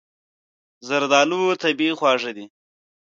زردالو 0.87 1.41
طبیعي 1.63 1.93
خواږه 1.99 2.25
لري. 2.33 2.45